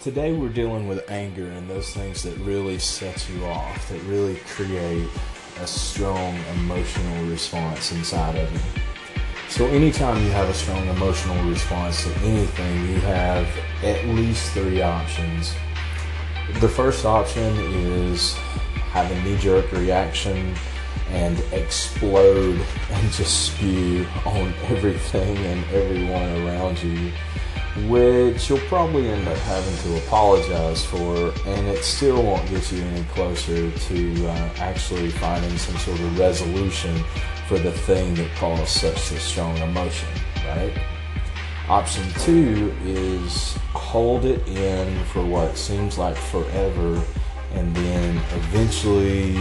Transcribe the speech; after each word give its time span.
today 0.00 0.32
we're 0.32 0.48
dealing 0.48 0.88
with 0.88 1.08
anger 1.10 1.44
and 1.44 1.68
those 1.68 1.90
things 1.90 2.22
that 2.22 2.34
really 2.38 2.78
set 2.78 3.28
you 3.28 3.44
off, 3.44 3.86
that 3.90 4.00
really 4.04 4.36
create 4.46 5.06
a 5.60 5.66
strong 5.66 6.34
emotional 6.54 7.26
response 7.26 7.92
inside 7.92 8.34
of 8.36 8.50
you. 8.50 8.82
So, 9.50 9.66
anytime 9.66 10.22
you 10.24 10.30
have 10.30 10.48
a 10.48 10.54
strong 10.54 10.86
emotional 10.88 11.44
response 11.50 12.04
to 12.04 12.14
anything, 12.20 12.88
you 12.88 13.00
have 13.00 13.46
at 13.82 14.02
least 14.06 14.52
three 14.52 14.80
options. 14.80 15.52
The 16.60 16.68
first 16.68 17.04
option 17.04 17.54
is 17.58 18.34
have 18.92 19.10
a 19.10 19.22
knee 19.22 19.36
jerk 19.36 19.70
reaction 19.72 20.54
and 21.10 21.38
explode 21.52 22.58
and 22.90 23.12
just 23.12 23.52
spew 23.52 24.06
on 24.24 24.54
everything 24.68 25.36
and 25.36 25.64
everyone 25.74 26.46
around 26.46 26.82
you 26.82 27.12
which 27.88 28.48
you'll 28.48 28.58
probably 28.60 29.08
end 29.08 29.26
up 29.28 29.38
having 29.38 29.76
to 29.78 30.04
apologize 30.04 30.84
for, 30.84 31.32
and 31.46 31.68
it 31.68 31.84
still 31.84 32.22
won't 32.22 32.48
get 32.50 32.70
you 32.72 32.82
any 32.82 33.04
closer 33.04 33.70
to 33.70 34.26
uh, 34.26 34.50
actually 34.56 35.10
finding 35.10 35.56
some 35.56 35.76
sort 35.76 36.00
of 36.00 36.18
resolution 36.18 36.96
for 37.46 37.58
the 37.58 37.70
thing 37.70 38.14
that 38.14 38.28
caused 38.36 38.68
such 38.68 39.12
a 39.12 39.20
strong 39.20 39.56
emotion, 39.58 40.08
right? 40.46 40.72
Option 41.68 42.04
two 42.18 42.74
is 42.84 43.56
hold 43.72 44.24
it 44.24 44.46
in 44.48 45.04
for 45.04 45.24
what 45.24 45.56
seems 45.56 45.96
like 45.96 46.16
forever, 46.16 47.00
and 47.52 47.74
then 47.76 48.16
eventually 48.32 49.36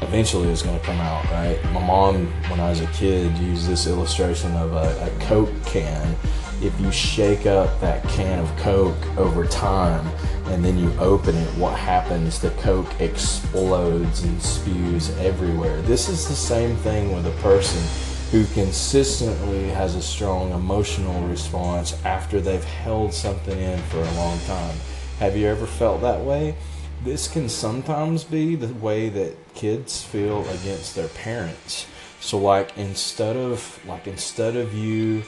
eventually 0.00 0.48
it's 0.48 0.62
going 0.62 0.78
to 0.78 0.86
come 0.86 1.00
out, 1.00 1.24
right? 1.24 1.60
My 1.72 1.84
mom, 1.84 2.26
when 2.48 2.60
I 2.60 2.70
was 2.70 2.80
a 2.80 2.86
kid, 2.88 3.36
used 3.38 3.66
this 3.66 3.88
illustration 3.88 4.54
of 4.56 4.72
a, 4.72 5.06
a 5.06 5.24
Coke 5.26 5.50
can 5.64 6.16
if 6.62 6.78
you 6.80 6.90
shake 6.90 7.46
up 7.46 7.80
that 7.80 8.02
can 8.08 8.40
of 8.40 8.56
Coke 8.58 8.96
over 9.16 9.46
time 9.46 10.06
and 10.46 10.64
then 10.64 10.78
you 10.78 10.92
open 10.98 11.36
it, 11.36 11.48
what 11.56 11.78
happens? 11.78 12.40
The 12.40 12.50
Coke 12.50 13.00
explodes 13.00 14.22
and 14.24 14.42
spews 14.42 15.16
everywhere. 15.18 15.80
This 15.82 16.08
is 16.08 16.26
the 16.28 16.34
same 16.34 16.76
thing 16.76 17.14
with 17.14 17.26
a 17.26 17.42
person 17.42 17.82
who 18.30 18.44
consistently 18.52 19.68
has 19.68 19.94
a 19.94 20.02
strong 20.02 20.52
emotional 20.52 21.26
response 21.28 21.94
after 22.04 22.40
they've 22.40 22.64
held 22.64 23.14
something 23.14 23.58
in 23.58 23.78
for 23.84 23.98
a 23.98 24.14
long 24.14 24.38
time. 24.40 24.76
Have 25.18 25.36
you 25.36 25.46
ever 25.46 25.66
felt 25.66 26.02
that 26.02 26.20
way? 26.20 26.56
This 27.04 27.28
can 27.28 27.48
sometimes 27.48 28.24
be 28.24 28.54
the 28.54 28.72
way 28.74 29.08
that 29.08 29.54
kids 29.54 30.02
feel 30.02 30.40
against 30.48 30.94
their 30.94 31.08
parents. 31.08 31.86
So 32.20 32.38
like 32.38 32.76
instead 32.76 33.36
of 33.36 33.78
like 33.86 34.06
instead 34.06 34.56
of 34.56 34.74
you 34.74 35.22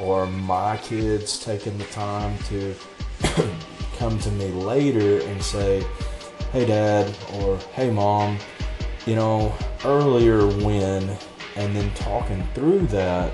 or 0.00 0.26
my 0.26 0.76
kids 0.78 1.38
taking 1.38 1.76
the 1.78 1.84
time 1.84 2.36
to 2.48 2.74
come 3.96 4.18
to 4.18 4.30
me 4.32 4.46
later 4.48 5.20
and 5.26 5.42
say, 5.42 5.84
hey 6.52 6.66
dad, 6.66 7.14
or 7.34 7.56
hey 7.74 7.90
mom, 7.90 8.38
you 9.06 9.14
know, 9.14 9.54
earlier 9.84 10.46
when, 10.46 11.16
and 11.56 11.76
then 11.76 11.92
talking 11.94 12.46
through 12.54 12.86
that, 12.86 13.32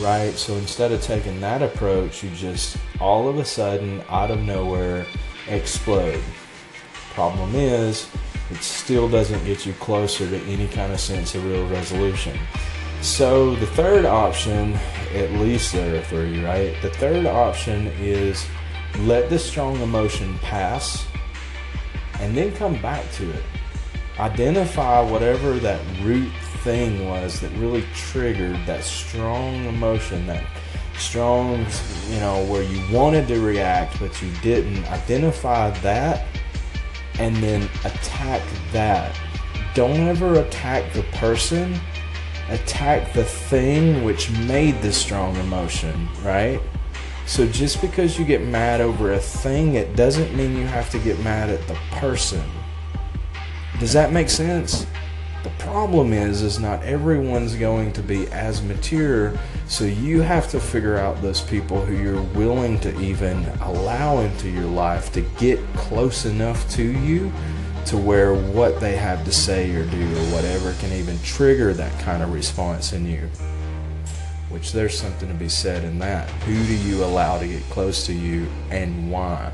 right? 0.00 0.32
So 0.34 0.54
instead 0.54 0.92
of 0.92 1.02
taking 1.02 1.40
that 1.40 1.62
approach, 1.62 2.22
you 2.22 2.30
just 2.30 2.76
all 3.00 3.28
of 3.28 3.38
a 3.38 3.44
sudden, 3.44 4.02
out 4.08 4.30
of 4.30 4.40
nowhere, 4.40 5.06
explode. 5.48 6.22
Problem 7.12 7.54
is, 7.54 8.08
it 8.50 8.62
still 8.62 9.08
doesn't 9.08 9.44
get 9.44 9.64
you 9.66 9.72
closer 9.74 10.28
to 10.28 10.36
any 10.44 10.68
kind 10.68 10.92
of 10.92 11.00
sense 11.00 11.34
of 11.34 11.44
real 11.44 11.66
resolution. 11.68 12.38
So 13.04 13.54
the 13.56 13.66
third 13.66 14.06
option, 14.06 14.72
at 15.12 15.30
least 15.32 15.74
there 15.74 15.96
are 15.96 16.02
three, 16.04 16.42
right? 16.42 16.74
The 16.80 16.88
third 16.88 17.26
option 17.26 17.88
is 18.00 18.46
let 19.00 19.28
the 19.28 19.38
strong 19.38 19.78
emotion 19.82 20.38
pass 20.38 21.06
and 22.18 22.34
then 22.34 22.56
come 22.56 22.80
back 22.80 23.04
to 23.12 23.30
it. 23.30 23.42
Identify 24.18 25.02
whatever 25.02 25.52
that 25.58 25.82
root 26.00 26.32
thing 26.62 27.06
was 27.06 27.40
that 27.40 27.52
really 27.58 27.84
triggered 27.94 28.56
that 28.64 28.82
strong 28.82 29.66
emotion, 29.66 30.26
that 30.26 30.46
strong, 30.96 31.66
you 32.08 32.20
know, 32.20 32.42
where 32.46 32.62
you 32.62 32.80
wanted 32.90 33.28
to 33.28 33.38
react 33.38 34.00
but 34.00 34.20
you 34.22 34.32
didn't. 34.40 34.82
Identify 34.86 35.70
that 35.80 36.26
and 37.18 37.36
then 37.36 37.68
attack 37.84 38.40
that. 38.72 39.14
Don't 39.74 40.08
ever 40.08 40.40
attack 40.40 40.90
the 40.94 41.02
person 41.18 41.78
attack 42.50 43.12
the 43.12 43.24
thing 43.24 44.04
which 44.04 44.30
made 44.30 44.80
the 44.82 44.92
strong 44.92 45.36
emotion, 45.36 46.08
right? 46.22 46.60
So 47.26 47.46
just 47.46 47.80
because 47.80 48.18
you 48.18 48.24
get 48.24 48.42
mad 48.42 48.80
over 48.80 49.12
a 49.12 49.18
thing, 49.18 49.74
it 49.74 49.96
doesn't 49.96 50.36
mean 50.36 50.56
you 50.56 50.66
have 50.66 50.90
to 50.90 50.98
get 50.98 51.18
mad 51.20 51.48
at 51.48 51.66
the 51.66 51.74
person. 51.92 52.42
Does 53.80 53.92
that 53.94 54.12
make 54.12 54.28
sense? 54.28 54.86
The 55.42 55.50
problem 55.58 56.12
is 56.12 56.42
is 56.42 56.58
not 56.58 56.82
everyone's 56.84 57.54
going 57.54 57.92
to 57.94 58.02
be 58.02 58.26
as 58.28 58.62
mature, 58.62 59.38
so 59.66 59.84
you 59.84 60.22
have 60.22 60.48
to 60.50 60.60
figure 60.60 60.96
out 60.96 61.20
those 61.20 61.40
people 61.42 61.84
who 61.84 61.94
you're 61.94 62.22
willing 62.22 62.78
to 62.80 62.98
even 62.98 63.44
allow 63.60 64.20
into 64.20 64.48
your 64.48 64.64
life 64.64 65.12
to 65.12 65.20
get 65.38 65.60
close 65.74 66.24
enough 66.24 66.70
to 66.70 66.82
you 66.82 67.30
to 67.86 67.98
where 67.98 68.34
what 68.34 68.80
they 68.80 68.96
have 68.96 69.24
to 69.24 69.32
say 69.32 69.74
or 69.74 69.84
do 69.84 70.02
or 70.02 70.24
whatever 70.32 70.72
can 70.74 70.92
even 70.92 71.18
trigger 71.22 71.74
that 71.74 72.00
kind 72.00 72.22
of 72.22 72.32
response 72.32 72.92
in 72.92 73.06
you. 73.06 73.28
Which 74.48 74.72
there's 74.72 74.98
something 74.98 75.28
to 75.28 75.34
be 75.34 75.48
said 75.48 75.84
in 75.84 75.98
that. 75.98 76.28
Who 76.42 76.54
do 76.54 76.76
you 76.76 77.04
allow 77.04 77.38
to 77.38 77.46
get 77.46 77.62
close 77.64 78.06
to 78.06 78.12
you 78.12 78.46
and 78.70 79.10
why? 79.10 79.52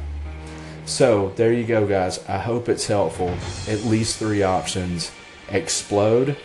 So 0.84 1.32
there 1.36 1.52
you 1.52 1.64
go, 1.64 1.86
guys. 1.86 2.26
I 2.28 2.38
hope 2.38 2.68
it's 2.68 2.86
helpful. 2.86 3.34
At 3.68 3.84
least 3.84 4.18
three 4.18 4.42
options 4.42 5.10
explode, 5.48 6.36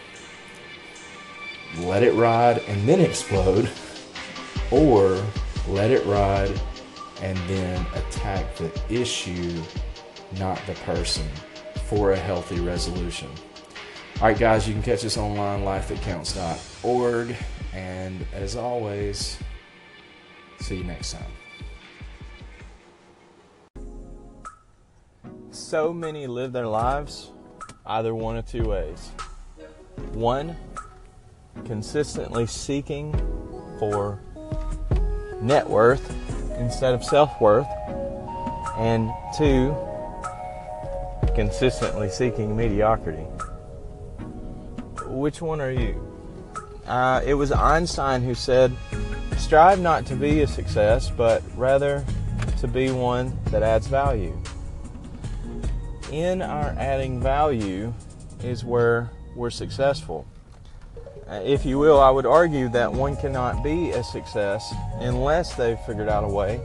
let 1.79 2.03
it 2.03 2.13
ride, 2.13 2.59
and 2.67 2.87
then 2.87 3.01
explode, 3.01 3.69
or 4.71 5.23
let 5.67 5.91
it 5.91 6.05
ride 6.05 6.59
and 7.21 7.37
then 7.49 7.85
attack 7.95 8.55
the 8.55 8.71
issue, 8.89 9.61
not 10.37 10.59
the 10.65 10.73
person 10.85 11.27
for 11.85 12.11
a 12.11 12.17
healthy 12.17 12.59
resolution. 12.59 13.29
All 14.21 14.27
right, 14.27 14.37
guys, 14.37 14.67
you 14.67 14.73
can 14.73 14.81
catch 14.81 15.03
us 15.05 15.17
online, 15.17 15.61
lifethatcounts.org. 15.61 17.35
And 17.73 18.25
as 18.33 18.55
always, 18.55 19.37
see 20.59 20.77
you 20.77 20.83
next 20.83 21.13
time. 21.13 21.31
So 25.51 25.93
many 25.93 26.27
live 26.27 26.53
their 26.53 26.67
lives 26.67 27.31
either 27.85 28.15
one 28.15 28.37
of 28.37 28.47
two 28.47 28.69
ways. 28.69 29.09
One, 30.13 30.55
consistently 31.65 32.47
seeking 32.47 33.13
for 33.79 34.21
net 35.41 35.69
worth 35.69 36.09
instead 36.57 36.93
of 36.93 37.03
self 37.03 37.39
worth. 37.39 37.67
And 38.77 39.11
two, 39.37 39.75
consistently 41.35 42.09
seeking 42.09 42.55
mediocrity. 42.55 43.25
Which 45.05 45.41
one 45.41 45.61
are 45.61 45.71
you? 45.71 46.01
Uh, 46.87 47.21
it 47.25 47.33
was 47.33 47.51
Einstein 47.51 48.21
who 48.21 48.33
said, 48.33 48.71
Strive 49.37 49.79
not 49.79 50.05
to 50.07 50.15
be 50.15 50.41
a 50.41 50.47
success, 50.47 51.09
but 51.09 51.43
rather 51.55 52.03
to 52.59 52.67
be 52.67 52.91
one 52.91 53.37
that 53.45 53.63
adds 53.63 53.87
value. 53.87 54.35
In 56.11 56.41
our 56.41 56.75
adding 56.77 57.19
value 57.19 57.93
is 58.43 58.63
where 58.63 59.11
we're 59.35 59.49
successful. 59.49 60.25
Uh, 61.27 61.41
if 61.43 61.65
you 61.65 61.79
will, 61.79 61.99
I 61.99 62.11
would 62.11 62.25
argue 62.25 62.69
that 62.69 62.91
one 62.91 63.15
cannot 63.17 63.63
be 63.63 63.91
a 63.91 64.03
success 64.03 64.73
unless 64.99 65.55
they've 65.55 65.79
figured 65.79 66.07
out 66.07 66.23
a 66.23 66.27
way 66.27 66.61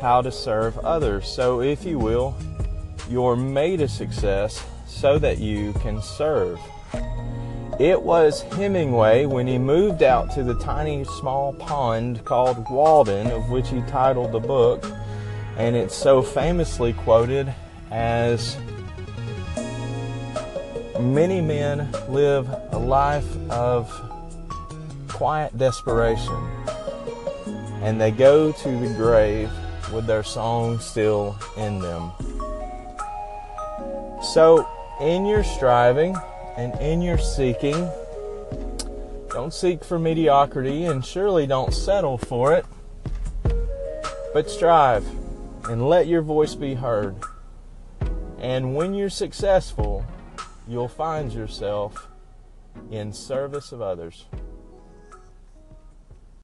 how 0.00 0.22
to 0.22 0.32
serve 0.32 0.78
others. 0.78 1.28
So, 1.28 1.60
if 1.60 1.84
you 1.84 1.98
will, 1.98 2.34
you're 3.10 3.36
made 3.36 3.80
a 3.80 3.88
success 3.88 4.64
so 4.86 5.18
that 5.18 5.38
you 5.38 5.72
can 5.74 6.00
serve. 6.00 6.58
It 7.80 8.00
was 8.00 8.42
Hemingway 8.42 9.26
when 9.26 9.46
he 9.46 9.58
moved 9.58 10.02
out 10.02 10.30
to 10.34 10.44
the 10.44 10.54
tiny 10.54 11.04
small 11.04 11.52
pond 11.54 12.24
called 12.24 12.68
Walden, 12.70 13.26
of 13.28 13.50
which 13.50 13.68
he 13.68 13.80
titled 13.82 14.32
the 14.32 14.40
book, 14.40 14.84
and 15.56 15.74
it's 15.74 15.94
so 15.94 16.22
famously 16.22 16.92
quoted 16.92 17.52
as 17.90 18.56
Many 21.00 21.40
men 21.40 21.90
live 22.10 22.46
a 22.72 22.78
life 22.78 23.50
of 23.50 23.90
quiet 25.08 25.56
desperation, 25.56 26.36
and 27.80 27.98
they 27.98 28.10
go 28.10 28.52
to 28.52 28.68
the 28.68 28.94
grave 28.98 29.50
with 29.94 30.06
their 30.06 30.22
song 30.22 30.78
still 30.78 31.38
in 31.56 31.78
them. 31.78 32.12
So, 34.22 34.68
in 35.00 35.24
your 35.24 35.42
striving 35.42 36.14
and 36.58 36.78
in 36.78 37.00
your 37.00 37.16
seeking, 37.16 37.88
don't 39.30 39.52
seek 39.54 39.82
for 39.82 39.98
mediocrity 39.98 40.84
and 40.84 41.02
surely 41.02 41.46
don't 41.46 41.72
settle 41.72 42.18
for 42.18 42.52
it, 42.52 42.66
but 44.34 44.50
strive 44.50 45.06
and 45.70 45.88
let 45.88 46.06
your 46.06 46.20
voice 46.20 46.54
be 46.54 46.74
heard. 46.74 47.16
And 48.38 48.74
when 48.74 48.92
you're 48.92 49.08
successful, 49.08 50.04
you'll 50.68 50.88
find 50.88 51.32
yourself 51.32 52.08
in 52.90 53.14
service 53.14 53.72
of 53.72 53.80
others. 53.80 54.26